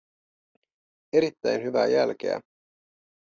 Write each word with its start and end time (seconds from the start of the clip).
Erittäin 1.13 1.63
hyvää 1.63 1.87
jälkeä. 1.87 2.41